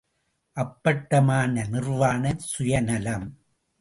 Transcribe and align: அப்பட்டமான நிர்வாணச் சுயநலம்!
அப்பட்டமான 0.57 1.65
நிர்வாணச் 1.65 2.45
சுயநலம்! 2.53 3.27